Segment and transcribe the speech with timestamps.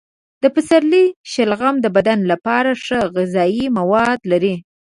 [0.43, 4.55] د پسرلي شلغم د بدن لپاره ښه غذايي مواد لري.